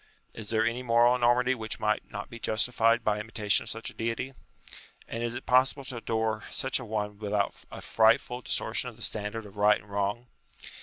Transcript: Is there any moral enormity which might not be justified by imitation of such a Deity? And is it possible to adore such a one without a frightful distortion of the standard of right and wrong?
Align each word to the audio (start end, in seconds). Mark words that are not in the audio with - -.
Is 0.33 0.49
there 0.49 0.65
any 0.65 0.81
moral 0.81 1.13
enormity 1.13 1.53
which 1.53 1.79
might 1.79 2.09
not 2.09 2.27
be 2.27 2.39
justified 2.39 3.03
by 3.03 3.19
imitation 3.19 3.65
of 3.65 3.69
such 3.69 3.91
a 3.91 3.93
Deity? 3.93 4.33
And 5.07 5.21
is 5.21 5.35
it 5.35 5.45
possible 5.45 5.85
to 5.85 5.97
adore 5.97 6.43
such 6.49 6.79
a 6.79 6.85
one 6.85 7.19
without 7.19 7.63
a 7.71 7.81
frightful 7.81 8.41
distortion 8.41 8.89
of 8.89 8.95
the 8.95 9.03
standard 9.03 9.45
of 9.45 9.57
right 9.57 9.79
and 9.79 9.87
wrong? 9.87 10.25